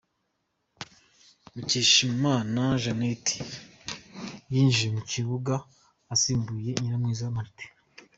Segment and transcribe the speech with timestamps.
[1.53, 3.37] Mukeshimana Jeannette
[4.51, 5.53] yinjiye mu kibuga
[6.13, 7.67] asimbuye Nyiramwiza Marthe